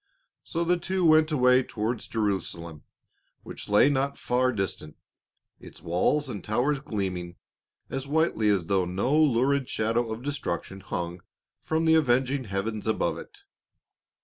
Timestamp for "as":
7.87-8.07, 8.49-8.65